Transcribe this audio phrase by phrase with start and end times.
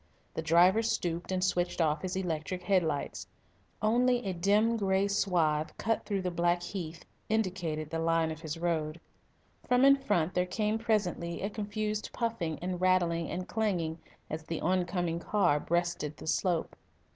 [0.33, 3.27] The driver stooped and switched off his electric head lights.
[3.83, 8.57] Only a dim grey swathe cut through the black heath indicated the line of his
[8.57, 8.99] road.
[9.67, 14.59] From in front there came presently a confused puffing and rattling and clanging as the
[14.61, 16.75] oncoming car breasted the slope.